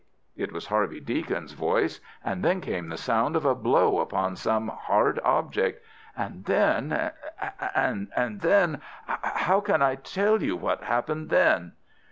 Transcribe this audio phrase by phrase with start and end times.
[0.35, 4.69] It was Harvey Deacon's voice, and then came the sound of a blow upon some
[4.69, 5.85] hard object.
[6.17, 7.11] And then...
[7.75, 8.81] And then...
[9.05, 11.73] how can I tell you what happened then?